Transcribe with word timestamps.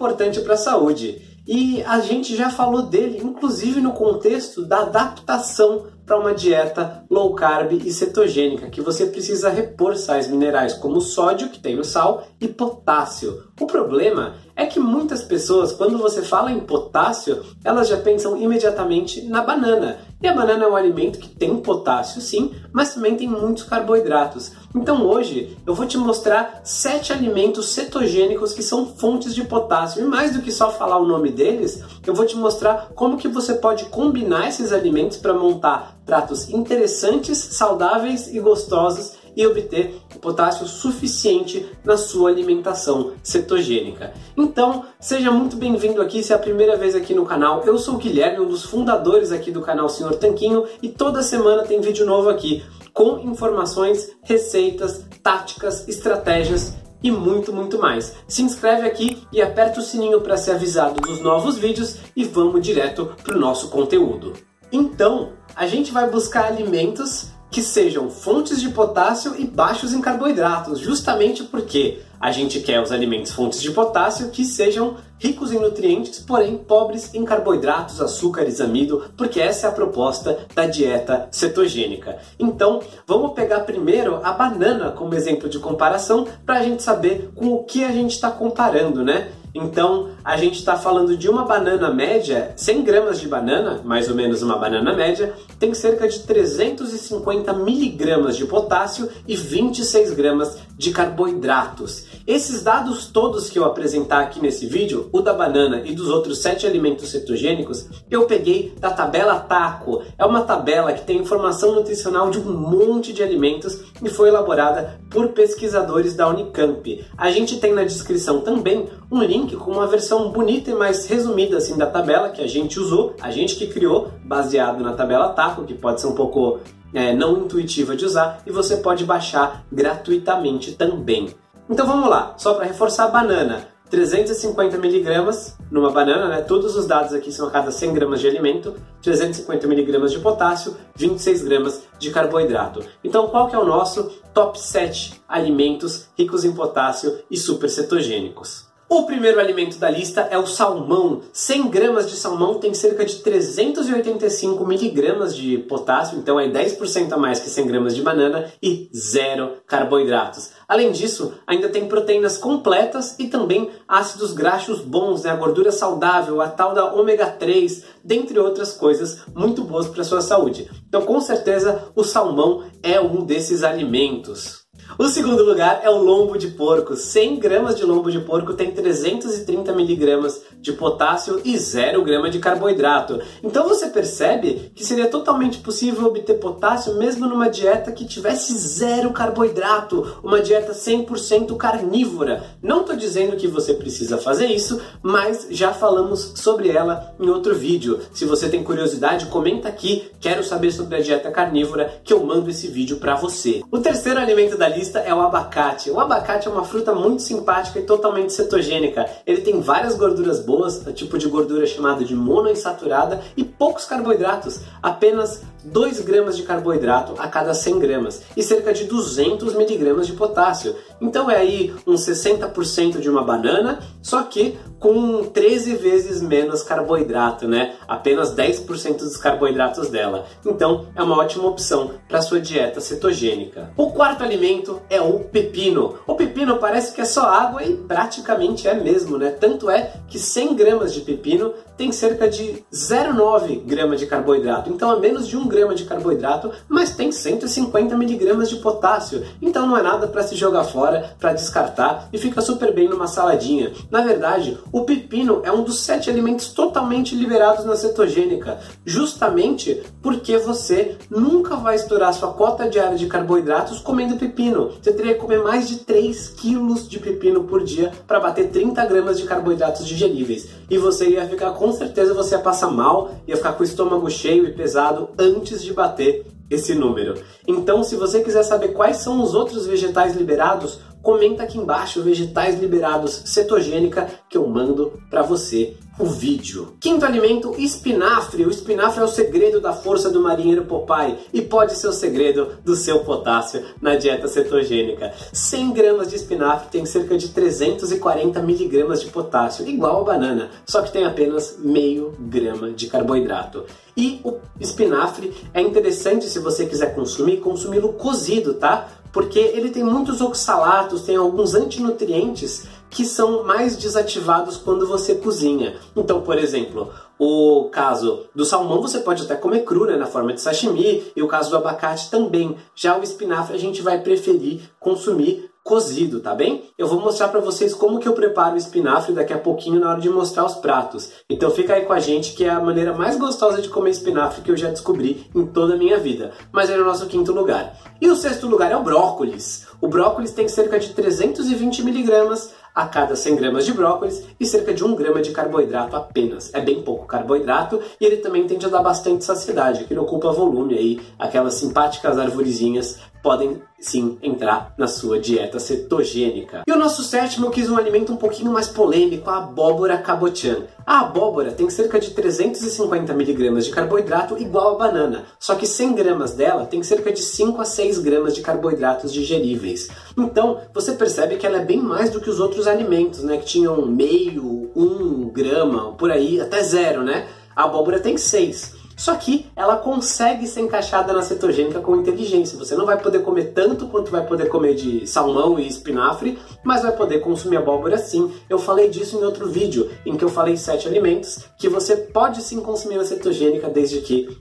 importante 0.00 0.40
para 0.40 0.54
a 0.54 0.56
saúde. 0.56 1.20
E 1.46 1.82
a 1.82 2.00
gente 2.00 2.34
já 2.34 2.48
falou 2.48 2.82
dele, 2.82 3.20
inclusive 3.22 3.80
no 3.80 3.92
contexto 3.92 4.64
da 4.64 4.80
adaptação 4.80 5.86
para 6.06 6.18
uma 6.18 6.32
dieta 6.32 7.04
low 7.10 7.34
carb 7.34 7.72
e 7.72 7.92
cetogênica, 7.92 8.70
que 8.70 8.80
você 8.80 9.06
precisa 9.06 9.50
repor 9.50 9.96
sais 9.96 10.26
minerais 10.26 10.72
como 10.74 11.00
sódio, 11.00 11.50
que 11.50 11.60
tem 11.60 11.76
no 11.76 11.84
sal, 11.84 12.26
e 12.40 12.48
potássio. 12.48 13.44
O 13.60 13.66
problema 13.66 14.36
é 14.60 14.66
que 14.66 14.78
muitas 14.78 15.22
pessoas, 15.22 15.72
quando 15.72 15.96
você 15.96 16.20
fala 16.20 16.52
em 16.52 16.60
potássio, 16.60 17.42
elas 17.64 17.88
já 17.88 17.96
pensam 17.96 18.36
imediatamente 18.36 19.22
na 19.22 19.40
banana. 19.42 20.00
E 20.22 20.28
a 20.28 20.34
banana 20.34 20.64
é 20.64 20.68
um 20.68 20.76
alimento 20.76 21.18
que 21.18 21.28
tem 21.28 21.56
potássio, 21.56 22.20
sim, 22.20 22.54
mas 22.70 22.92
também 22.92 23.16
tem 23.16 23.26
muitos 23.26 23.62
carboidratos. 23.62 24.52
Então 24.76 25.06
hoje 25.06 25.56
eu 25.66 25.74
vou 25.74 25.86
te 25.86 25.96
mostrar 25.96 26.60
sete 26.62 27.10
alimentos 27.10 27.70
cetogênicos 27.70 28.52
que 28.52 28.62
são 28.62 28.84
fontes 28.84 29.34
de 29.34 29.44
potássio. 29.44 30.02
E 30.02 30.06
mais 30.06 30.34
do 30.34 30.42
que 30.42 30.52
só 30.52 30.70
falar 30.70 30.98
o 30.98 31.06
nome 31.06 31.30
deles, 31.30 31.82
eu 32.06 32.12
vou 32.12 32.26
te 32.26 32.36
mostrar 32.36 32.90
como 32.94 33.16
que 33.16 33.28
você 33.28 33.54
pode 33.54 33.86
combinar 33.86 34.48
esses 34.48 34.74
alimentos 34.74 35.16
para 35.16 35.32
montar 35.32 35.98
pratos 36.04 36.50
interessantes, 36.50 37.38
saudáveis 37.38 38.28
e 38.28 38.38
gostosos 38.40 39.19
e 39.36 39.46
obter 39.46 40.00
potássio 40.20 40.66
suficiente 40.66 41.66
na 41.84 41.96
sua 41.96 42.30
alimentação 42.30 43.12
cetogênica. 43.22 44.12
Então, 44.36 44.84
seja 45.00 45.30
muito 45.30 45.56
bem-vindo 45.56 46.00
aqui 46.00 46.22
se 46.22 46.32
é 46.32 46.36
a 46.36 46.38
primeira 46.38 46.76
vez 46.76 46.94
aqui 46.94 47.14
no 47.14 47.24
canal. 47.24 47.62
Eu 47.64 47.78
sou 47.78 47.94
o 47.94 47.98
Guilherme, 47.98 48.40
um 48.40 48.48
dos 48.48 48.64
fundadores 48.64 49.32
aqui 49.32 49.50
do 49.50 49.62
canal 49.62 49.88
Senhor 49.88 50.14
Tanquinho, 50.16 50.64
e 50.82 50.88
toda 50.88 51.22
semana 51.22 51.62
tem 51.62 51.80
vídeo 51.80 52.06
novo 52.06 52.28
aqui 52.28 52.62
com 52.92 53.18
informações, 53.20 54.10
receitas, 54.22 55.04
táticas, 55.22 55.88
estratégias 55.88 56.74
e 57.02 57.10
muito, 57.10 57.52
muito 57.52 57.78
mais. 57.78 58.14
Se 58.28 58.42
inscreve 58.42 58.86
aqui 58.86 59.26
e 59.32 59.40
aperta 59.40 59.80
o 59.80 59.82
sininho 59.82 60.20
para 60.20 60.36
ser 60.36 60.52
avisado 60.52 61.00
dos 61.00 61.20
novos 61.20 61.56
vídeos 61.56 61.96
e 62.14 62.24
vamos 62.24 62.60
direto 62.60 63.14
para 63.22 63.36
o 63.36 63.40
nosso 63.40 63.68
conteúdo. 63.68 64.34
Então, 64.70 65.30
a 65.56 65.66
gente 65.66 65.92
vai 65.92 66.08
buscar 66.10 66.44
alimentos 66.44 67.28
que 67.50 67.62
sejam 67.62 68.08
fontes 68.08 68.60
de 68.60 68.68
potássio 68.68 69.34
e 69.36 69.44
baixos 69.44 69.92
em 69.92 70.00
carboidratos, 70.00 70.78
justamente 70.78 71.42
porque 71.44 72.00
a 72.20 72.30
gente 72.30 72.60
quer 72.60 72.82
os 72.82 72.92
alimentos 72.92 73.32
fontes 73.32 73.62
de 73.62 73.70
potássio 73.70 74.28
que 74.28 74.44
sejam 74.44 74.96
ricos 75.18 75.52
em 75.52 75.58
nutrientes, 75.58 76.20
porém 76.20 76.56
pobres 76.56 77.14
em 77.14 77.24
carboidratos, 77.24 78.00
açúcares, 78.00 78.60
amido, 78.60 79.04
porque 79.16 79.40
essa 79.40 79.66
é 79.66 79.70
a 79.70 79.72
proposta 79.72 80.38
da 80.54 80.66
dieta 80.66 81.28
cetogênica. 81.30 82.18
Então, 82.38 82.80
vamos 83.06 83.32
pegar 83.32 83.60
primeiro 83.60 84.20
a 84.22 84.32
banana 84.32 84.90
como 84.90 85.14
exemplo 85.14 85.48
de 85.48 85.58
comparação 85.58 86.26
para 86.44 86.58
a 86.58 86.62
gente 86.62 86.82
saber 86.82 87.30
com 87.34 87.52
o 87.52 87.64
que 87.64 87.84
a 87.84 87.90
gente 87.90 88.12
está 88.12 88.30
comparando, 88.30 89.04
né? 89.04 89.32
Então, 89.54 90.10
a 90.24 90.36
gente 90.36 90.58
está 90.58 90.76
falando 90.76 91.16
de 91.16 91.28
uma 91.28 91.44
banana 91.44 91.92
média, 91.92 92.52
100 92.56 92.82
gramas 92.82 93.20
de 93.20 93.26
banana, 93.26 93.80
mais 93.84 94.08
ou 94.08 94.14
menos 94.14 94.42
uma 94.42 94.56
banana 94.56 94.94
média, 94.94 95.32
tem 95.58 95.74
cerca 95.74 96.08
de 96.08 96.20
350 96.20 97.52
miligramas 97.54 98.36
de 98.36 98.44
potássio 98.46 99.08
e 99.26 99.34
26 99.34 100.12
gramas 100.12 100.58
de 100.76 100.92
carboidratos. 100.92 102.06
Esses 102.26 102.62
dados 102.62 103.06
todos 103.06 103.50
que 103.50 103.58
eu 103.58 103.64
apresentar 103.64 104.20
aqui 104.20 104.40
nesse 104.40 104.66
vídeo, 104.66 105.08
o 105.12 105.20
da 105.20 105.32
banana 105.32 105.82
e 105.84 105.94
dos 105.94 106.08
outros 106.08 106.38
7 106.38 106.66
alimentos 106.66 107.10
cetogênicos, 107.10 107.86
eu 108.10 108.26
peguei 108.26 108.74
da 108.78 108.90
tabela 108.90 109.38
TACO. 109.40 110.02
É 110.16 110.24
uma 110.24 110.42
tabela 110.42 110.92
que 110.92 111.04
tem 111.04 111.18
informação 111.18 111.74
nutricional 111.74 112.30
de 112.30 112.38
um 112.38 112.52
monte 112.52 113.12
de 113.12 113.22
alimentos 113.22 113.80
e 114.02 114.08
foi 114.08 114.28
elaborada 114.28 115.00
por 115.10 115.28
pesquisadores 115.28 116.14
da 116.14 116.28
Unicamp. 116.28 117.04
A 117.18 117.30
gente 117.30 117.58
tem 117.58 117.72
na 117.72 117.84
descrição 117.84 118.40
também 118.40 118.88
um 119.10 119.22
link 119.22 119.39
com 119.48 119.72
uma 119.72 119.86
versão 119.86 120.30
bonita 120.30 120.70
e 120.70 120.74
mais 120.74 121.06
resumida 121.06 121.58
assim 121.58 121.76
da 121.76 121.86
tabela 121.86 122.30
que 122.30 122.42
a 122.42 122.46
gente 122.46 122.78
usou, 122.78 123.14
a 123.20 123.30
gente 123.30 123.56
que 123.56 123.66
criou, 123.66 124.10
baseado 124.24 124.82
na 124.82 124.92
tabela 124.92 125.30
TACO, 125.30 125.64
que 125.64 125.74
pode 125.74 126.00
ser 126.00 126.06
um 126.06 126.14
pouco 126.14 126.58
é, 126.92 127.14
não 127.14 127.38
intuitiva 127.38 127.96
de 127.96 128.04
usar, 128.04 128.42
e 128.46 128.50
você 128.50 128.76
pode 128.78 129.04
baixar 129.04 129.64
gratuitamente 129.70 130.72
também. 130.72 131.30
Então 131.68 131.86
vamos 131.86 132.08
lá, 132.08 132.34
só 132.36 132.54
para 132.54 132.64
reforçar 132.64 133.04
a 133.04 133.08
banana. 133.08 133.68
350 133.90 134.78
miligramas 134.78 135.58
numa 135.68 135.90
banana, 135.90 136.28
né? 136.28 136.40
Todos 136.42 136.76
os 136.76 136.86
dados 136.86 137.12
aqui 137.12 137.32
são 137.32 137.48
a 137.48 137.50
cada 137.50 137.72
100 137.72 137.92
gramas 137.92 138.20
de 138.20 138.28
alimento, 138.28 138.74
350 139.02 139.66
miligramas 139.66 140.12
de 140.12 140.20
potássio, 140.20 140.76
26 140.94 141.42
gramas 141.42 141.82
de 141.98 142.10
carboidrato. 142.10 142.84
Então, 143.02 143.26
qual 143.26 143.48
que 143.48 143.56
é 143.56 143.58
o 143.58 143.64
nosso 143.64 144.04
top 144.32 144.58
7 144.58 145.20
alimentos 145.28 146.08
ricos 146.16 146.44
em 146.44 146.52
potássio 146.52 147.18
e 147.28 147.36
super 147.36 147.68
cetogênicos? 147.68 148.69
O 148.92 149.04
primeiro 149.04 149.38
alimento 149.38 149.78
da 149.78 149.88
lista 149.88 150.22
é 150.32 150.36
o 150.36 150.48
salmão. 150.48 151.22
100 151.32 151.68
gramas 151.68 152.10
de 152.10 152.16
salmão 152.16 152.54
tem 152.54 152.74
cerca 152.74 153.04
de 153.04 153.18
385 153.18 154.66
miligramas 154.66 155.36
de 155.36 155.58
potássio, 155.58 156.18
então 156.18 156.40
é 156.40 156.48
10% 156.48 157.12
a 157.12 157.16
mais 157.16 157.38
que 157.38 157.48
100 157.48 157.66
gramas 157.68 157.94
de 157.94 158.02
banana 158.02 158.52
e 158.60 158.90
zero 158.92 159.58
carboidratos. 159.64 160.50
Além 160.66 160.90
disso, 160.90 161.34
ainda 161.46 161.68
tem 161.68 161.86
proteínas 161.86 162.36
completas 162.36 163.14
e 163.16 163.28
também 163.28 163.70
ácidos 163.86 164.32
graxos 164.32 164.80
bons, 164.80 165.22
né? 165.22 165.30
a 165.30 165.36
gordura 165.36 165.70
saudável, 165.70 166.40
a 166.40 166.48
tal 166.48 166.74
da 166.74 166.92
ômega 166.92 167.26
3, 167.26 167.84
dentre 168.02 168.40
outras 168.40 168.72
coisas 168.72 169.20
muito 169.32 169.62
boas 169.62 169.86
para 169.86 170.00
a 170.00 170.04
sua 170.04 170.20
saúde. 170.20 170.68
Então, 170.88 171.02
com 171.02 171.20
certeza, 171.20 171.84
o 171.94 172.02
salmão 172.02 172.64
é 172.82 173.00
um 173.00 173.24
desses 173.24 173.62
alimentos. 173.62 174.59
O 174.98 175.08
segundo 175.08 175.44
lugar 175.44 175.80
é 175.82 175.88
o 175.88 176.02
lombo 176.02 176.36
de 176.36 176.48
porco. 176.48 176.96
100 176.96 177.38
gramas 177.38 177.76
de 177.76 177.84
lombo 177.84 178.10
de 178.10 178.18
porco 178.20 178.54
tem 178.54 178.70
330 178.70 179.72
miligramas 179.72 180.42
de 180.60 180.72
potássio 180.72 181.40
e 181.44 181.56
0 181.56 182.02
grama 182.02 182.28
de 182.28 182.38
carboidrato. 182.38 183.20
Então 183.42 183.68
você 183.68 183.86
percebe 183.86 184.72
que 184.74 184.84
seria 184.84 185.06
totalmente 185.06 185.58
possível 185.58 186.06
obter 186.06 186.34
potássio 186.34 186.96
mesmo 186.96 187.26
numa 187.26 187.48
dieta 187.48 187.92
que 187.92 188.04
tivesse 188.04 188.56
zero 188.58 189.10
carboidrato, 189.10 190.18
uma 190.22 190.40
dieta 190.40 190.72
100% 190.72 191.56
carnívora. 191.56 192.44
Não 192.62 192.80
estou 192.80 192.96
dizendo 192.96 193.36
que 193.36 193.48
você 193.48 193.74
precisa 193.74 194.18
fazer 194.18 194.46
isso, 194.46 194.80
mas 195.02 195.46
já 195.50 195.72
falamos 195.72 196.32
sobre 196.36 196.68
ela 196.68 197.14
em 197.18 197.28
outro 197.28 197.54
vídeo. 197.54 198.00
Se 198.12 198.24
você 198.24 198.48
tem 198.48 198.62
curiosidade, 198.62 199.26
comenta 199.26 199.68
aqui. 199.68 200.10
Quero 200.20 200.42
saber 200.42 200.72
sobre 200.72 200.96
a 200.96 201.00
dieta 201.00 201.30
carnívora 201.30 202.00
que 202.04 202.12
eu 202.12 202.24
mando 202.24 202.50
esse 202.50 202.68
vídeo 202.68 202.98
para 202.98 203.14
você. 203.14 203.62
O 203.70 203.78
terceiro 203.78 204.20
alimento 204.20 204.58
da 204.58 204.68
lista 204.68 204.79
lista 204.80 204.98
é 205.00 205.14
o 205.14 205.20
abacate. 205.20 205.90
O 205.90 206.00
abacate 206.00 206.48
é 206.48 206.50
uma 206.50 206.64
fruta 206.64 206.94
muito 206.94 207.20
simpática 207.20 207.78
e 207.78 207.82
totalmente 207.82 208.32
cetogênica. 208.32 209.06
Ele 209.26 209.42
tem 209.42 209.60
várias 209.60 209.94
gorduras 209.94 210.40
boas, 210.40 210.84
o 210.86 210.92
tipo 210.92 211.18
de 211.18 211.28
gordura 211.28 211.66
chamado 211.66 212.02
de 212.02 212.14
monoinsaturada 212.14 213.20
e 213.36 213.44
poucos 213.44 213.84
carboidratos, 213.84 214.60
apenas 214.82 215.42
2 215.62 216.00
gramas 216.00 216.36
de 216.36 216.44
carboidrato 216.44 217.14
a 217.18 217.28
cada 217.28 217.52
100 217.52 217.78
gramas 217.78 218.22
e 218.34 218.42
cerca 218.42 218.72
de 218.72 218.84
200 218.84 219.54
miligramas 219.54 220.06
de 220.06 220.14
potássio. 220.14 220.74
Então 221.00 221.30
é 221.30 221.36
aí 221.36 221.74
uns 221.86 222.00
60% 222.00 223.00
de 223.00 223.08
uma 223.08 223.22
banana, 223.22 223.80
só 224.02 224.22
que 224.22 224.58
com 224.78 225.24
13 225.24 225.76
vezes 225.76 226.22
menos 226.22 226.62
carboidrato, 226.62 227.46
né? 227.46 227.74
Apenas 227.86 228.34
10% 228.34 228.98
dos 228.98 229.16
carboidratos 229.16 229.90
dela. 229.90 230.26
Então 230.44 230.86
é 230.94 231.02
uma 231.02 231.18
ótima 231.18 231.46
opção 231.46 231.92
para 232.08 232.22
sua 232.22 232.40
dieta 232.40 232.80
cetogênica. 232.80 233.70
O 233.76 233.90
quarto 233.92 234.24
alimento 234.24 234.80
é 234.88 235.00
o 235.00 235.20
pepino. 235.20 235.96
O 236.06 236.14
pepino 236.14 236.56
parece 236.56 236.94
que 236.94 237.00
é 237.00 237.04
só 237.04 237.26
água 237.28 237.62
e 237.62 237.76
praticamente 237.76 238.66
é 238.66 238.74
mesmo, 238.74 239.18
né? 239.18 239.30
Tanto 239.30 239.70
é 239.70 239.92
que 240.08 240.18
100 240.18 240.54
gramas 240.54 240.94
de 240.94 241.02
pepino 241.02 241.52
tem 241.76 241.92
cerca 241.92 242.28
de 242.28 242.64
0,9 242.72 243.64
gramas 243.64 244.00
de 244.00 244.06
carboidrato. 244.06 244.70
Então 244.70 244.92
é 244.92 244.98
menos 244.98 245.26
de 245.26 245.36
1 245.36 245.46
grama 245.46 245.74
de 245.74 245.84
carboidrato, 245.84 246.50
mas 246.68 246.94
tem 246.94 247.12
150 247.12 247.96
miligramas 247.96 248.48
de 248.48 248.56
potássio. 248.56 249.24
Então 249.40 249.66
não 249.66 249.76
é 249.76 249.82
nada 249.82 250.06
para 250.06 250.22
se 250.22 250.36
jogar 250.36 250.64
fora, 250.64 250.89
para 251.18 251.32
descartar 251.32 252.08
e 252.12 252.18
fica 252.18 252.40
super 252.40 252.72
bem 252.74 252.88
numa 252.88 253.06
saladinha. 253.06 253.72
Na 253.90 254.02
verdade, 254.02 254.58
o 254.72 254.82
pepino 254.82 255.42
é 255.44 255.52
um 255.52 255.62
dos 255.62 255.80
sete 255.80 256.10
alimentos 256.10 256.48
totalmente 256.52 257.14
liberados 257.14 257.64
na 257.64 257.76
cetogênica, 257.76 258.58
justamente 258.84 259.82
porque 260.02 260.38
você 260.38 260.96
nunca 261.10 261.56
vai 261.56 261.76
estourar 261.76 262.12
sua 262.14 262.32
cota 262.32 262.68
diária 262.68 262.96
de 262.96 263.06
carboidratos 263.06 263.80
comendo 263.80 264.16
pepino. 264.16 264.72
Você 264.80 264.92
teria 264.92 265.14
que 265.14 265.20
comer 265.20 265.42
mais 265.42 265.68
de 265.68 265.78
3 265.78 266.28
quilos 266.30 266.88
de 266.88 266.98
pepino 266.98 267.44
por 267.44 267.62
dia 267.62 267.92
para 268.06 268.20
bater 268.20 268.50
30 268.50 268.84
gramas 268.86 269.18
de 269.18 269.24
carboidratos 269.24 269.86
digeríveis. 269.86 270.48
E 270.68 270.78
você 270.78 271.10
ia 271.10 271.26
ficar, 271.26 271.52
com 271.52 271.72
certeza, 271.72 272.14
você 272.14 272.34
ia 272.34 272.40
passar 272.40 272.70
mal, 272.70 273.10
ia 273.26 273.36
ficar 273.36 273.52
com 273.52 273.62
o 273.62 273.66
estômago 273.66 274.10
cheio 274.10 274.46
e 274.46 274.52
pesado 274.52 275.10
antes 275.18 275.62
de 275.62 275.72
bater 275.72 276.26
esse 276.50 276.74
número. 276.74 277.14
Então, 277.46 277.82
se 277.84 277.94
você 277.96 278.20
quiser 278.20 278.42
saber 278.42 278.68
quais 278.68 278.98
são 278.98 279.22
os 279.22 279.34
outros 279.34 279.66
vegetais 279.66 280.16
liberados, 280.16 280.80
comenta 281.02 281.44
aqui 281.44 281.56
embaixo 281.56 282.02
vegetais 282.02 282.58
liberados 282.60 283.22
cetogênica 283.26 284.08
que 284.28 284.36
eu 284.36 284.46
mando 284.46 285.00
para 285.08 285.22
você 285.22 285.76
o 286.00 286.06
vídeo. 286.06 286.74
Quinto 286.80 287.04
alimento, 287.04 287.54
espinafre. 287.58 288.44
O 288.44 288.50
espinafre 288.50 289.00
é 289.00 289.04
o 289.04 289.08
segredo 289.08 289.60
da 289.60 289.72
força 289.72 290.10
do 290.10 290.20
marinheiro 290.20 290.64
Popeye 290.64 291.18
e 291.32 291.42
pode 291.42 291.76
ser 291.76 291.88
o 291.88 291.92
segredo 291.92 292.52
do 292.64 292.74
seu 292.74 293.00
potássio 293.00 293.62
na 293.80 293.96
dieta 293.96 294.26
cetogênica. 294.26 295.12
100 295.32 295.72
gramas 295.72 296.08
de 296.08 296.16
espinafre 296.16 296.68
tem 296.70 296.86
cerca 296.86 297.18
de 297.18 297.28
340 297.28 298.40
miligramas 298.40 299.02
de 299.02 299.08
potássio, 299.08 299.68
igual 299.68 300.00
a 300.00 300.04
banana, 300.04 300.50
só 300.64 300.80
que 300.80 300.90
tem 300.90 301.04
apenas 301.04 301.58
meio 301.58 302.14
grama 302.18 302.70
de 302.70 302.86
carboidrato. 302.86 303.64
E 303.96 304.20
o 304.24 304.38
espinafre 304.58 305.34
é 305.52 305.60
interessante 305.60 306.24
se 306.26 306.38
você 306.38 306.64
quiser 306.64 306.94
consumir, 306.94 307.38
consumi-lo 307.38 307.92
cozido, 307.92 308.54
tá? 308.54 308.88
Porque 309.12 309.38
ele 309.38 309.70
tem 309.70 309.82
muitos 309.82 310.20
oxalatos, 310.20 311.02
tem 311.02 311.16
alguns 311.16 311.54
antinutrientes 311.54 312.66
que 312.90 313.04
são 313.04 313.44
mais 313.44 313.76
desativados 313.76 314.56
quando 314.56 314.86
você 314.86 315.14
cozinha. 315.14 315.76
Então, 315.96 316.20
por 316.20 316.36
exemplo, 316.36 316.92
o 317.18 317.68
caso 317.70 318.26
do 318.34 318.44
salmão 318.44 318.82
você 318.82 318.98
pode 318.98 319.22
até 319.22 319.36
comer 319.36 319.64
cru, 319.64 319.86
né, 319.86 319.96
na 319.96 320.06
forma 320.06 320.32
de 320.32 320.40
sashimi, 320.40 321.04
e 321.14 321.22
o 321.22 321.28
caso 321.28 321.50
do 321.50 321.56
abacate 321.56 322.10
também. 322.10 322.56
Já 322.74 322.98
o 322.98 323.02
espinafre 323.02 323.54
a 323.54 323.58
gente 323.58 323.80
vai 323.80 324.00
preferir 324.00 324.62
consumir 324.80 325.50
cozido, 325.62 326.20
tá 326.20 326.34
bem? 326.34 326.64
Eu 326.76 326.86
vou 326.86 326.98
mostrar 326.98 327.28
para 327.28 327.40
vocês 327.40 327.74
como 327.74 327.98
que 327.98 328.08
eu 328.08 328.12
preparo 328.12 328.54
o 328.54 328.58
espinafre 328.58 329.12
daqui 329.12 329.32
a 329.32 329.38
pouquinho 329.38 329.78
na 329.78 329.90
hora 329.90 330.00
de 330.00 330.08
mostrar 330.08 330.44
os 330.44 330.54
pratos. 330.54 331.12
Então 331.28 331.50
fica 331.50 331.74
aí 331.74 331.84
com 331.84 331.92
a 331.92 332.00
gente 332.00 332.32
que 332.32 332.44
é 332.44 332.50
a 332.50 332.60
maneira 332.60 332.94
mais 332.94 333.16
gostosa 333.16 333.60
de 333.60 333.68
comer 333.68 333.90
espinafre 333.90 334.42
que 334.42 334.50
eu 334.50 334.56
já 334.56 334.70
descobri 334.70 335.30
em 335.34 335.46
toda 335.46 335.74
a 335.74 335.76
minha 335.76 335.98
vida. 335.98 336.32
Mas 336.50 336.70
é 336.70 336.76
no 336.76 336.84
nosso 336.84 337.06
quinto 337.06 337.32
lugar. 337.32 337.76
E 338.00 338.08
o 338.08 338.16
sexto 338.16 338.48
lugar 338.48 338.72
é 338.72 338.76
o 338.76 338.82
brócolis. 338.82 339.66
O 339.80 339.86
brócolis 339.86 340.32
tem 340.32 340.48
cerca 340.48 340.78
de 340.78 340.88
320 340.94 341.84
miligramas 341.84 342.52
a 342.74 342.86
cada 342.86 343.16
100 343.16 343.36
gramas 343.36 343.66
de 343.66 343.72
brócolis 343.72 344.24
e 344.38 344.46
cerca 344.46 344.72
de 344.72 344.84
1 344.84 344.94
grama 344.94 345.20
de 345.20 345.30
carboidrato 345.30 345.96
apenas. 345.96 346.52
É 346.54 346.60
bem 346.60 346.82
pouco 346.82 347.06
carboidrato 347.06 347.80
e 348.00 348.04
ele 348.04 348.18
também 348.18 348.46
tende 348.46 348.66
a 348.66 348.68
dar 348.68 348.82
bastante 348.82 349.24
saciedade, 349.24 349.84
que 349.84 349.92
ele 349.92 350.00
ocupa 350.00 350.32
volume 350.32 350.76
aí, 350.76 351.00
aquelas 351.18 351.54
simpáticas 351.54 352.18
arvorezinhas 352.18 352.98
podem 353.22 353.62
sim 353.78 354.18
entrar 354.22 354.74
na 354.76 354.86
sua 354.86 355.18
dieta 355.18 355.58
cetogênica. 355.58 356.62
E 356.66 356.72
o 356.72 356.76
nosso 356.76 357.02
sétimo 357.02 357.46
eu 357.46 357.50
quis 357.50 357.70
um 357.70 357.76
alimento 357.76 358.12
um 358.12 358.16
pouquinho 358.16 358.52
mais 358.52 358.68
polêmico, 358.68 359.30
a 359.30 359.38
abóbora 359.38 359.98
cabotian. 359.98 360.64
A 360.86 361.00
abóbora 361.00 361.52
tem 361.52 361.68
cerca 361.70 361.98
de 361.98 362.10
350 362.10 363.12
miligramas 363.14 363.64
de 363.64 363.70
carboidrato 363.70 364.36
igual 364.38 364.74
a 364.74 364.78
banana, 364.78 365.24
só 365.38 365.54
que 365.54 365.66
100 365.66 365.94
gramas 365.94 366.32
dela 366.32 366.66
tem 366.66 366.82
cerca 366.82 367.12
de 367.12 367.22
5 367.22 367.60
a 367.60 367.64
6 367.64 367.98
gramas 368.00 368.34
de 368.34 368.42
carboidratos 368.42 369.12
digeríveis. 369.12 369.88
Então, 370.16 370.60
você 370.74 370.92
percebe 370.92 371.36
que 371.36 371.46
ela 371.46 371.58
é 371.58 371.64
bem 371.64 371.80
mais 371.80 372.10
do 372.10 372.20
que 372.20 372.28
os 372.28 372.40
outros 372.40 372.66
alimentos, 372.66 373.22
né, 373.22 373.36
que 373.38 373.46
tinham 373.46 373.86
meio, 373.86 374.70
um 374.74 375.28
grama, 375.30 375.92
por 375.92 376.10
aí, 376.10 376.40
até 376.40 376.62
zero, 376.62 377.02
né? 377.02 377.26
A 377.54 377.64
abóbora 377.64 377.98
tem 377.98 378.16
6. 378.16 378.79
Só 379.00 379.14
que 379.14 379.46
ela 379.56 379.78
consegue 379.78 380.46
ser 380.46 380.60
encaixada 380.60 381.14
na 381.14 381.22
cetogênica 381.22 381.80
com 381.80 381.96
inteligência. 381.96 382.58
Você 382.58 382.76
não 382.76 382.84
vai 382.84 383.00
poder 383.00 383.20
comer 383.20 383.54
tanto 383.54 383.86
quanto 383.86 384.10
vai 384.10 384.26
poder 384.26 384.50
comer 384.50 384.74
de 384.74 385.06
salmão 385.06 385.58
e 385.58 385.66
espinafre, 385.66 386.38
mas 386.62 386.82
vai 386.82 386.92
poder 386.92 387.20
consumir 387.20 387.56
abóbora 387.56 387.96
sim. 387.96 388.30
Eu 388.46 388.58
falei 388.58 388.90
disso 388.90 389.16
em 389.16 389.24
outro 389.24 389.48
vídeo, 389.48 389.90
em 390.04 390.18
que 390.18 390.22
eu 390.22 390.28
falei 390.28 390.54
sete 390.58 390.86
alimentos 390.86 391.46
que 391.58 391.66
você 391.66 391.96
pode 391.96 392.42
sim 392.42 392.60
consumir 392.60 392.98
na 392.98 393.06
cetogênica 393.06 393.70
desde 393.70 394.02
que 394.02 394.38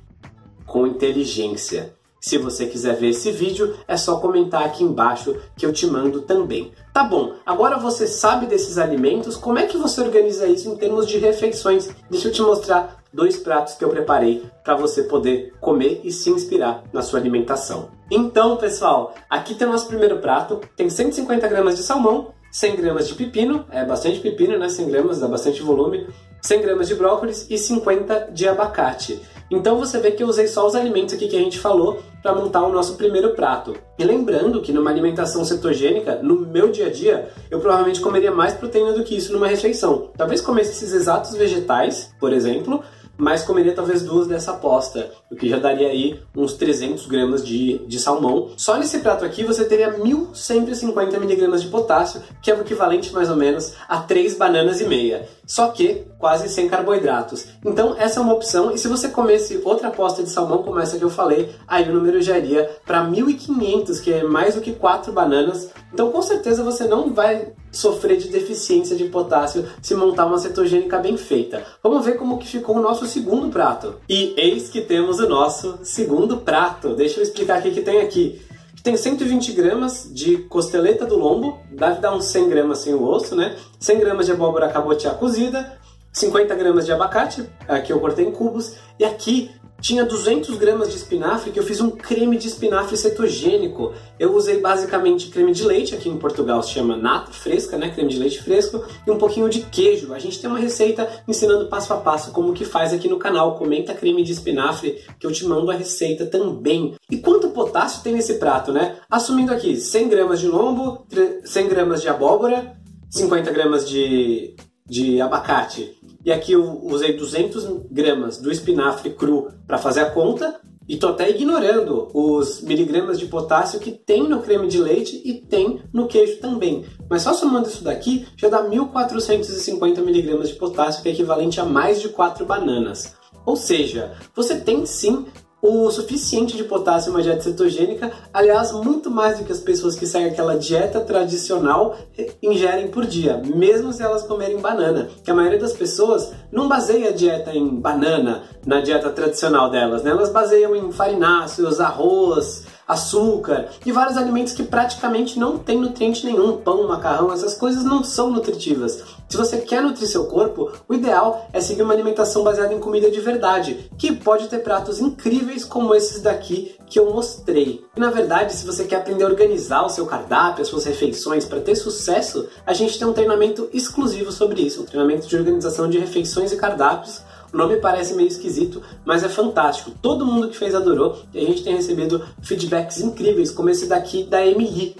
com 0.66 0.86
inteligência. 0.86 1.96
Se 2.20 2.38
você 2.38 2.66
quiser 2.66 2.98
ver 2.98 3.12
esse 3.12 3.32
vídeo, 3.32 3.78
é 3.88 3.96
só 3.96 4.18
comentar 4.18 4.66
aqui 4.66 4.84
embaixo 4.84 5.38
que 5.56 5.66
eu 5.66 5.72
te 5.72 5.88
mando 5.88 6.24
também. 6.24 6.74
Tá 6.94 7.02
bom, 7.02 7.32
agora 7.46 7.78
você 7.78 8.06
sabe 8.06 8.46
desses 8.46 8.78
alimentos, 8.78 9.38
como 9.38 9.58
é 9.58 9.66
que 9.66 9.78
você 9.78 10.02
organiza 10.02 10.48
isso 10.48 10.68
em 10.68 10.76
termos 10.76 11.08
de 11.08 11.18
refeições? 11.18 11.90
Deixa 12.10 12.28
eu 12.28 12.34
te 12.34 12.42
mostrar 12.42 12.99
dois 13.14 13.38
pratos 13.38 13.74
que 13.74 13.84
eu 13.84 13.90
preparei 13.90 14.44
para 14.64 14.76
você 14.76 15.04
poder 15.04 15.54
comer 15.60 16.02
e 16.04 16.12
se 16.12 16.30
inspirar 16.30 16.84
na 16.94 17.02
sua 17.02 17.20
alimentação. 17.20 17.90
Então, 18.12 18.58
pessoal, 18.58 19.14
aqui 19.30 19.56
tem 19.56 19.68
o 19.68 19.72
nosso 19.72 19.88
primeiro 19.88 20.18
prato. 20.18 20.60
Tem 20.76 20.90
150 20.90 21.48
gramas 21.48 21.76
de 21.76 21.84
salmão, 21.84 22.34
100 22.52 22.76
gramas 22.78 23.08
de 23.08 23.14
pepino, 23.14 23.66
é 23.72 23.86
bastante 23.86 24.20
pepino, 24.20 24.58
né? 24.58 24.70
100 24.70 24.90
gramas, 24.90 25.20
dá 25.20 25.28
bastante 25.28 25.62
volume. 25.62 26.08
100 26.42 26.62
gramas 26.62 26.88
de 26.88 26.96
brócolis 26.96 27.46
e 27.50 27.58
50 27.58 28.30
de 28.32 28.48
abacate. 28.48 29.22
Então 29.52 29.78
você 29.78 30.00
vê 30.00 30.12
que 30.12 30.24
eu 30.24 30.28
usei 30.28 30.48
só 30.48 30.66
os 30.66 30.76
alimentos 30.76 31.14
aqui 31.14 31.28
que 31.28 31.36
a 31.36 31.40
gente 31.40 31.60
falou 31.60 32.02
para 32.22 32.36
montar 32.36 32.64
o 32.64 32.72
nosso 32.72 32.96
primeiro 32.96 33.32
prato. 33.32 33.76
E 33.98 34.04
lembrando 34.04 34.62
que 34.62 34.72
numa 34.72 34.92
alimentação 34.92 35.44
cetogênica, 35.44 36.20
no 36.22 36.42
meu 36.42 36.72
dia 36.72 36.88
a 36.88 36.92
dia, 36.92 37.30
eu 37.50 37.60
provavelmente 37.60 38.00
comeria 38.00 38.32
mais 38.32 38.54
proteína 38.54 38.94
do 38.94 39.04
que 39.04 39.18
isso 39.18 39.34
numa 39.34 39.48
refeição. 39.48 40.12
Talvez 40.16 40.40
comesse 40.40 40.72
esses 40.72 40.94
exatos 40.94 41.34
vegetais, 41.34 42.14
por 42.20 42.32
exemplo, 42.32 42.84
mas 43.20 43.44
comeria 43.44 43.76
talvez 43.76 44.02
duas 44.02 44.28
dessa 44.28 44.52
aposta, 44.52 45.12
o 45.30 45.36
que 45.36 45.50
já 45.50 45.60
daria 45.60 45.90
aí 45.90 46.20
uns 46.36 46.54
300 46.54 47.06
gramas 47.06 47.46
de, 47.46 47.80
de 47.80 48.00
salmão. 48.00 48.52
Só 48.56 48.78
nesse 48.78 49.00
prato 49.00 49.26
aqui 49.26 49.44
você 49.44 49.66
teria 49.66 49.92
1150 49.92 51.20
miligramas 51.20 51.62
de 51.62 51.68
potássio, 51.68 52.22
que 52.42 52.50
é 52.50 52.56
o 52.56 52.62
equivalente 52.62 53.14
mais 53.14 53.30
ou 53.30 53.36
menos 53.36 53.74
a 53.90 54.00
3 54.00 54.38
bananas 54.38 54.80
e 54.80 54.86
meia, 54.86 55.28
só 55.46 55.68
que 55.68 56.06
quase 56.18 56.48
sem 56.48 56.70
carboidratos. 56.70 57.48
Então 57.66 57.94
essa 57.98 58.22
é 58.22 58.24
uma 58.24 58.34
opção, 58.34 58.72
e 58.72 58.78
se 58.78 58.88
você 58.88 59.10
comesse 59.10 59.62
outra 59.66 59.90
aposta 59.90 60.24
de 60.24 60.30
salmão 60.30 60.64
como 60.64 60.80
essa 60.80 60.98
que 60.98 61.04
eu 61.04 61.10
falei, 61.10 61.54
aí 61.68 61.90
o 61.90 61.94
número 61.94 62.22
já 62.22 62.38
iria 62.38 62.70
para 62.86 63.04
1500, 63.04 64.00
que 64.00 64.14
é 64.14 64.24
mais 64.24 64.56
do 64.56 64.62
que 64.62 64.72
4 64.72 65.12
bananas. 65.12 65.70
Então 65.94 66.10
com 66.10 66.22
certeza 66.22 66.64
você 66.64 66.86
não 66.86 67.14
vai 67.14 67.52
sofrer 67.72 68.18
de 68.18 68.30
deficiência 68.30 68.96
de 68.96 69.06
potássio 69.06 69.66
se 69.82 69.96
montar 69.96 70.26
uma 70.26 70.38
cetogênica 70.38 70.98
bem 71.00 71.18
feita. 71.18 71.64
Vamos 71.84 72.06
ver 72.06 72.18
como 72.18 72.38
que 72.38 72.48
ficou 72.48 72.78
o 72.78 72.82
nosso 72.82 73.06
segundo 73.06 73.50
prato. 73.50 73.96
E 74.08 74.34
eis 74.38 74.70
que 74.70 74.82
temos 74.82 75.20
o 75.20 75.28
nosso 75.28 75.80
segundo 75.84 76.38
prato. 76.38 76.96
Deixa 76.96 77.20
eu 77.20 77.24
explicar 77.24 77.60
o 77.60 77.62
que, 77.62 77.82
tem 77.82 78.02
aqui. 78.02 78.42
Tem 78.84 78.96
120 78.96 79.52
gramas 79.52 80.10
de 80.12 80.38
costeleta 80.38 81.06
do 81.06 81.18
lombo, 81.18 81.60
deve 81.72 82.00
dar 82.00 82.16
uns 82.16 82.26
100 82.26 82.50
gramas 82.50 82.80
sem 82.80 82.94
o 82.94 83.04
osso, 83.04 83.36
né? 83.36 83.56
100 83.80 84.00
gramas 84.00 84.26
de 84.26 84.32
abóbora 84.32 84.70
cabotiá 84.70 85.12
cozida, 85.12 85.78
50 86.14 86.56
gramas 86.56 86.86
de 86.86 86.92
abacate, 86.92 87.48
aqui 87.68 87.92
eu 87.92 88.00
cortei 88.00 88.26
em 88.26 88.32
cubos, 88.32 88.76
e 88.98 89.06
aqui 89.06 89.52
tinha 89.82 90.06
200 90.06 90.58
gramas 90.58 90.90
de 90.90 90.98
espinafre 90.98 91.52
que 91.52 91.60
eu 91.60 91.64
fiz 91.64 91.80
um 91.82 91.90
creme 91.90 92.38
de 92.38 92.48
espinafre 92.48 92.98
cetogênico. 92.98 93.94
Eu 94.20 94.36
usei 94.36 94.60
basicamente 94.60 95.30
creme 95.30 95.52
de 95.52 95.64
leite, 95.64 95.96
aqui 95.96 96.10
em 96.10 96.18
Portugal 96.18 96.62
se 96.62 96.72
chama 96.72 96.98
nata 96.98 97.32
fresca, 97.32 97.78
né? 97.78 97.90
Creme 97.90 98.10
de 98.10 98.20
leite 98.20 98.42
fresco 98.42 98.84
e 99.06 99.12
um 99.12 99.18
pouquinho 99.18 99.50
de 99.50 99.62
queijo. 99.62 100.14
A 100.14 100.20
gente 100.20 100.40
tem 100.40 100.50
uma 100.50 100.60
receita 100.60 101.08
ensinando 101.28 101.68
passo 101.68 101.94
a 101.94 101.98
passo 101.98 102.32
como 102.32 102.54
que 102.54 102.66
faz 102.66 102.94
aqui 102.94 103.08
no 103.08 103.18
canal. 103.18 103.56
Comenta 103.58 103.94
creme 103.94 104.24
de 104.24 104.32
espinafre 104.32 105.02
que 105.20 105.26
eu 105.26 105.32
te 105.32 105.46
mando 105.46 105.72
a 105.72 105.76
receita 105.76 106.26
também. 106.26 106.96
E 107.10 107.18
quanto 107.18 107.50
potássio 107.50 108.04
tem 108.04 108.14
nesse 108.14 108.36
prato, 108.36 108.72
né? 108.72 108.98
Assumindo 109.10 109.54
aqui 109.54 109.76
100 109.76 110.10
gramas 110.10 110.40
de 110.40 110.48
lombo, 110.48 111.06
100 111.44 111.68
gramas 111.68 112.02
de 112.02 112.08
abóbora, 112.08 112.76
50 113.10 113.52
gramas 113.52 113.90
de, 113.90 114.56
de 114.86 115.20
abacate 115.22 115.99
e 116.24 116.32
aqui 116.32 116.54
eu 116.54 116.82
usei 116.84 117.16
200 117.16 117.88
gramas 117.90 118.38
do 118.38 118.52
espinafre 118.52 119.12
cru 119.12 119.50
para 119.66 119.78
fazer 119.78 120.02
a 120.02 120.12
conta. 120.12 120.60
E 120.88 120.98
tô 120.98 121.10
até 121.10 121.30
ignorando 121.30 122.08
os 122.16 122.62
miligramas 122.62 123.20
de 123.20 123.28
potássio 123.28 123.80
que 123.80 123.92
tem 123.92 124.28
no 124.28 124.42
creme 124.42 124.68
de 124.68 124.80
leite 124.80 125.22
e 125.24 125.36
tem 125.36 125.84
no 125.94 126.08
queijo 126.08 126.40
também. 126.40 126.84
Mas 127.08 127.22
só 127.22 127.32
somando 127.32 127.68
isso 127.70 127.84
daqui, 127.84 128.26
já 128.36 128.50
dá 128.50 128.64
1450 128.64 130.02
miligramas 130.02 130.50
de 130.50 130.56
potássio, 130.56 131.04
que 131.04 131.10
é 131.10 131.12
equivalente 131.12 131.62
a 131.62 131.66
mais 131.66 132.02
de 132.02 132.10
4 132.10 132.44
bananas. 132.44 133.16
Ou 133.46 133.56
seja, 133.56 134.14
você 134.36 134.60
tem 134.60 134.84
sim 134.88 135.28
o 135.62 135.90
suficiente 135.92 136.56
de 136.56 136.64
potássio 136.64 137.10
em 137.10 137.14
uma 137.14 137.22
dieta 137.22 137.42
cetogênica, 137.42 138.12
aliás, 138.34 138.72
muito 138.72 139.12
mais 139.12 139.38
do 139.38 139.44
que 139.44 139.52
as 139.52 139.60
pessoas 139.60 139.96
que 139.96 140.06
seguem 140.06 140.30
aquela 140.30 140.58
dieta 140.58 141.02
tradicional 141.02 141.98
ingerem 142.42 142.88
por 142.88 143.06
dia, 143.06 143.42
mesmo 143.46 143.92
se 143.92 144.02
elas 144.02 144.24
comerem 144.24 144.60
banana. 144.60 145.10
Que 145.24 145.32
a 145.32 145.34
maioria 145.34 145.60
das 145.60 145.74
pessoas 145.74 146.32
não 146.52 146.68
baseia 146.68 147.10
a 147.10 147.14
dieta 147.14 147.52
em 147.52 147.68
banana, 147.68 148.44
na 148.66 148.80
dieta 148.82 149.10
tradicional 149.10 149.70
delas, 149.70 150.04
né? 150.04 150.12
Elas 150.12 150.30
baseiam 150.30 150.76
em 150.76 150.92
farináceos, 150.92 151.80
arroz, 151.80 152.66
açúcar 152.90 153.70
e 153.86 153.92
vários 153.92 154.18
alimentos 154.18 154.54
que 154.54 154.64
praticamente 154.64 155.38
não 155.38 155.60
têm 155.60 155.78
nutriente 155.78 156.26
nenhum, 156.26 156.58
pão, 156.58 156.88
macarrão, 156.88 157.32
essas 157.32 157.54
coisas 157.54 157.84
não 157.84 158.04
são 158.04 158.32
nutritivas. 158.32 159.04
Se 159.30 159.38
você 159.38 159.60
quer 159.60 159.84
nutrir 159.84 160.08
seu 160.08 160.26
corpo, 160.26 160.72
o 160.88 160.94
ideal 160.96 161.48
é 161.54 161.62
seguir 161.62 161.84
uma 161.84 161.94
alimentação 161.94 162.44
baseada 162.44 162.74
em 162.74 162.80
comida 162.80 163.12
de 163.12 163.22
verdade, 163.22 163.92
que 163.96 164.12
pode 164.12 164.48
ter 164.48 164.64
pratos 164.64 165.00
incríveis 165.00 165.64
como 165.64 165.94
esses 165.94 166.20
daqui 166.20 166.76
que 166.88 166.98
eu 166.98 167.14
mostrei. 167.14 167.86
E 167.96 168.00
na 168.00 168.10
verdade, 168.10 168.54
se 168.54 168.66
você 168.66 168.86
quer 168.86 168.96
aprender 168.96 169.24
a 169.24 169.28
organizar 169.28 169.86
o 169.86 169.90
seu 169.90 170.08
cardápio, 170.08 170.64
as 170.64 170.68
suas 170.68 170.86
refeições 170.86 171.46
para 171.46 171.60
ter 171.60 171.76
sucesso, 171.76 172.48
a 172.66 172.74
gente 172.74 172.98
tem 172.98 173.08
um 173.08 173.14
treinamento 173.14 173.70
exclusivo 173.72 174.32
sobre 174.32 174.64
isso, 174.64 174.82
um 174.82 174.86
treinamento 174.86 175.28
de 175.28 175.36
organização 175.36 175.88
de 175.88 176.00
refeições 176.00 176.52
e 176.52 176.58
cardápios 176.58 177.22
o 177.52 177.58
nome 177.58 177.78
parece 177.78 178.14
meio 178.14 178.28
esquisito, 178.28 178.82
mas 179.04 179.24
é 179.24 179.30
fantástico. 179.30 179.92
Todo 180.02 180.26
mundo 180.26 180.50
que 180.50 180.58
fez 180.58 180.76
adorou 180.76 181.18
e 181.34 181.40
a 181.40 181.46
gente 181.46 181.64
tem 181.64 181.76
recebido 181.76 182.24
feedbacks 182.42 183.00
incríveis, 183.00 183.52
como 183.52 183.70
esse 183.70 183.88
daqui 183.88 184.24
da 184.24 184.46
Emily, 184.46 184.96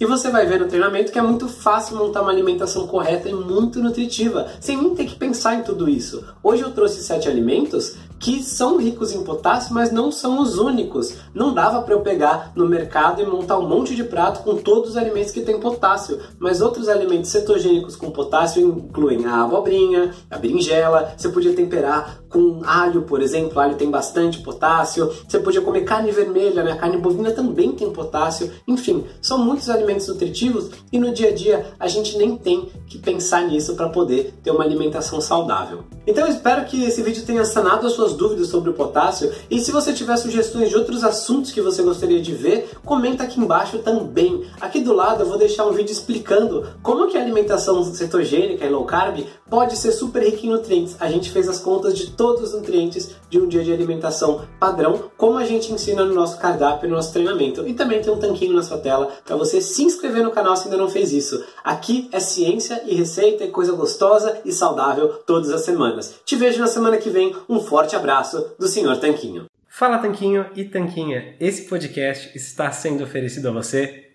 E 0.00 0.06
você 0.06 0.30
vai 0.30 0.46
ver 0.46 0.58
no 0.58 0.66
treinamento 0.66 1.12
que 1.12 1.18
é 1.18 1.22
muito 1.22 1.46
fácil 1.46 1.98
montar 1.98 2.22
uma 2.22 2.30
alimentação 2.30 2.86
correta 2.86 3.28
e 3.28 3.34
muito 3.34 3.82
nutritiva, 3.82 4.48
sem 4.58 4.74
nem 4.74 4.94
ter 4.94 5.04
que 5.04 5.14
pensar 5.14 5.56
em 5.56 5.62
tudo 5.62 5.90
isso. 5.90 6.24
Hoje 6.42 6.62
eu 6.62 6.72
trouxe 6.72 7.04
sete 7.04 7.28
alimentos 7.28 7.96
que 8.20 8.42
são 8.42 8.76
ricos 8.76 9.12
em 9.12 9.24
potássio, 9.24 9.74
mas 9.74 9.90
não 9.90 10.12
são 10.12 10.42
os 10.42 10.58
únicos. 10.58 11.14
Não 11.34 11.54
dava 11.54 11.80
para 11.80 11.94
eu 11.94 12.02
pegar 12.02 12.52
no 12.54 12.68
mercado 12.68 13.22
e 13.22 13.26
montar 13.26 13.58
um 13.58 13.66
monte 13.66 13.96
de 13.96 14.04
prato 14.04 14.44
com 14.44 14.56
todos 14.56 14.90
os 14.90 14.96
alimentos 14.98 15.32
que 15.32 15.40
têm 15.40 15.58
potássio, 15.58 16.20
mas 16.38 16.60
outros 16.60 16.86
alimentos 16.88 17.30
cetogênicos 17.30 17.96
com 17.96 18.10
potássio 18.10 18.62
incluem 18.62 19.24
a 19.24 19.42
abobrinha, 19.42 20.14
a 20.30 20.36
berinjela, 20.36 21.14
você 21.16 21.30
podia 21.30 21.54
temperar 21.54 22.20
com 22.28 22.60
alho, 22.64 23.02
por 23.02 23.20
exemplo, 23.20 23.58
alho 23.58 23.76
tem 23.76 23.90
bastante 23.90 24.38
potássio, 24.40 25.10
você 25.26 25.38
podia 25.38 25.60
comer 25.60 25.82
carne 25.82 26.12
vermelha, 26.12 26.62
né? 26.62 26.72
A 26.72 26.76
carne 26.76 26.98
bovina 26.98 27.32
também 27.32 27.72
tem 27.72 27.90
potássio, 27.90 28.50
enfim, 28.68 29.04
são 29.20 29.38
muitos 29.38 29.68
alimentos 29.68 30.06
nutritivos 30.06 30.70
e 30.92 30.98
no 30.98 31.12
dia 31.12 31.30
a 31.30 31.34
dia 31.34 31.66
a 31.78 31.88
gente 31.88 32.16
nem 32.16 32.36
tem 32.36 32.68
que 32.86 32.98
pensar 32.98 33.42
nisso 33.48 33.74
para 33.74 33.88
poder 33.88 34.34
ter 34.42 34.50
uma 34.50 34.62
alimentação 34.62 35.20
saudável. 35.20 35.84
Então 36.06 36.26
eu 36.26 36.32
espero 36.32 36.64
que 36.66 36.84
esse 36.84 37.02
vídeo 37.02 37.24
tenha 37.24 37.44
sanado 37.44 37.86
as 37.86 37.94
suas 37.94 38.09
dúvidas 38.14 38.48
sobre 38.48 38.70
o 38.70 38.74
potássio 38.74 39.32
e 39.50 39.60
se 39.60 39.72
você 39.72 39.92
tiver 39.92 40.16
sugestões 40.16 40.68
de 40.68 40.76
outros 40.76 41.04
assuntos 41.04 41.52
que 41.52 41.60
você 41.60 41.82
gostaria 41.82 42.20
de 42.20 42.32
ver, 42.32 42.70
comenta 42.84 43.24
aqui 43.24 43.40
embaixo 43.40 43.78
também. 43.78 44.44
Aqui 44.60 44.80
do 44.80 44.92
lado 44.92 45.22
eu 45.22 45.26
vou 45.26 45.38
deixar 45.38 45.66
um 45.66 45.72
vídeo 45.72 45.92
explicando 45.92 46.66
como 46.82 47.08
que 47.08 47.16
a 47.16 47.20
alimentação 47.20 47.82
cetogênica 47.84 48.64
e 48.64 48.68
low 48.68 48.84
carb 48.84 49.24
pode 49.50 49.76
ser 49.76 49.90
super 49.90 50.22
rica 50.22 50.46
em 50.46 50.50
nutrientes. 50.50 50.96
A 51.00 51.10
gente 51.10 51.30
fez 51.30 51.48
as 51.48 51.58
contas 51.58 51.98
de 51.98 52.12
todos 52.12 52.42
os 52.42 52.54
nutrientes 52.54 53.10
de 53.28 53.38
um 53.38 53.48
dia 53.48 53.64
de 53.64 53.72
alimentação 53.72 54.46
padrão, 54.58 55.10
como 55.16 55.36
a 55.36 55.44
gente 55.44 55.72
ensina 55.72 56.04
no 56.04 56.14
nosso 56.14 56.38
cardápio 56.38 56.88
no 56.88 56.96
nosso 56.96 57.12
treinamento. 57.12 57.66
E 57.66 57.74
também 57.74 58.00
tem 58.00 58.12
um 58.12 58.18
tanquinho 58.18 58.54
na 58.54 58.62
sua 58.62 58.78
tela 58.78 59.12
para 59.24 59.36
você 59.36 59.60
se 59.60 59.82
inscrever 59.82 60.22
no 60.22 60.30
canal 60.30 60.56
se 60.56 60.64
ainda 60.64 60.76
não 60.76 60.88
fez 60.88 61.12
isso. 61.12 61.44
Aqui 61.64 62.08
é 62.12 62.20
ciência 62.20 62.82
e 62.86 62.94
receita 62.94 63.44
e 63.44 63.50
coisa 63.50 63.72
gostosa 63.72 64.40
e 64.44 64.52
saudável 64.52 65.08
todas 65.26 65.50
as 65.50 65.62
semanas. 65.62 66.14
Te 66.24 66.36
vejo 66.36 66.60
na 66.60 66.66
semana 66.68 66.96
que 66.96 67.10
vem. 67.10 67.34
Um 67.48 67.60
forte 67.60 67.96
abraço 67.96 68.52
do 68.58 68.68
Sr. 68.68 68.98
Tanquinho. 69.00 69.46
Fala 69.68 69.98
Tanquinho 69.98 70.46
e 70.54 70.64
Tanquinha, 70.64 71.36
esse 71.40 71.62
podcast 71.62 72.36
está 72.36 72.70
sendo 72.72 73.04
oferecido 73.04 73.48
a 73.48 73.52
você 73.52 74.09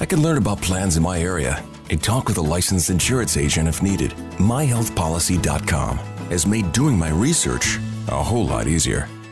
I 0.00 0.06
can 0.06 0.22
learn 0.22 0.38
about 0.38 0.62
plans 0.62 0.96
in 0.96 1.02
my 1.02 1.20
area 1.20 1.64
and 1.90 2.02
talk 2.02 2.28
with 2.28 2.38
a 2.38 2.42
licensed 2.42 2.90
insurance 2.90 3.36
agent 3.36 3.68
if 3.68 3.82
needed. 3.82 4.12
MyHealthPolicy.com 4.38 5.98
has 6.30 6.46
made 6.46 6.70
doing 6.72 6.96
my 6.96 7.10
research 7.10 7.78
a 8.06 8.22
whole 8.22 8.46
lot 8.46 8.68
easier. 8.68 9.08